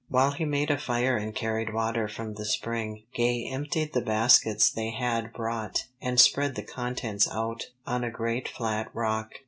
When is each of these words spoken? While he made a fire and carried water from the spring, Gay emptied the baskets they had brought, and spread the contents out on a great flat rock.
While 0.09 0.31
he 0.31 0.45
made 0.45 0.71
a 0.71 0.79
fire 0.79 1.15
and 1.15 1.35
carried 1.35 1.71
water 1.75 2.07
from 2.07 2.33
the 2.33 2.43
spring, 2.43 3.03
Gay 3.13 3.45
emptied 3.47 3.93
the 3.93 4.01
baskets 4.01 4.67
they 4.67 4.89
had 4.89 5.31
brought, 5.31 5.85
and 6.01 6.19
spread 6.19 6.55
the 6.55 6.63
contents 6.63 7.27
out 7.31 7.67
on 7.85 8.03
a 8.03 8.09
great 8.09 8.47
flat 8.49 8.87
rock. 8.95 9.33